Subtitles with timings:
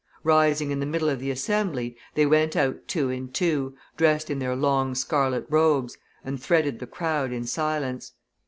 [0.23, 4.39] Rising in the middle of the assembly, they went out two and two, dressed in
[4.39, 8.13] their long scarlet robes, and threaded the crowd in silence.